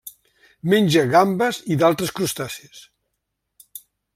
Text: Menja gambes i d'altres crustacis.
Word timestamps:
Menja 0.71 1.03
gambes 1.11 1.59
i 1.75 1.79
d'altres 1.83 2.15
crustacis. 2.21 2.81